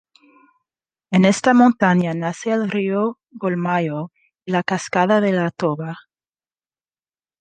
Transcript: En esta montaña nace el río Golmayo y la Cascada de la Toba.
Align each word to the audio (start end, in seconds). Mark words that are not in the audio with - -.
En 1.11 1.25
esta 1.25 1.53
montaña 1.53 2.15
nace 2.15 2.49
el 2.53 2.71
río 2.71 3.19
Golmayo 3.29 4.09
y 4.45 4.51
la 4.51 4.63
Cascada 4.63 5.21
de 5.21 5.31
la 5.31 5.51
Toba. 5.51 5.95